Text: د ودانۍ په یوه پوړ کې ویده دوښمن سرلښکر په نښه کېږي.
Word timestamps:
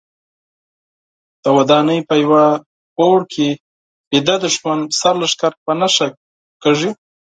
د 1.43 1.45
ودانۍ 1.57 1.99
په 2.09 2.15
یوه 2.23 2.45
پوړ 2.95 3.19
کې 3.33 3.47
ویده 4.11 4.35
دوښمن 4.43 4.79
سرلښکر 4.99 5.51
په 5.65 5.71
نښه 5.79 6.07
کېږي. 6.63 6.89